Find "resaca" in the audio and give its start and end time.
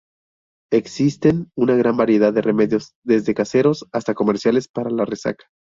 5.05-5.45